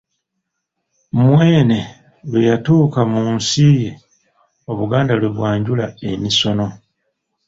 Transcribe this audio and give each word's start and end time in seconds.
Mwene 1.23 1.79
lwe 2.29 2.39
yatuuka 2.49 2.99
mu 3.11 3.21
nsi 3.35 3.67
ye, 3.81 3.91
Obuganda 4.71 5.13
lwe 5.19 5.29
bwanjula 5.35 5.85
emisono. 6.11 6.67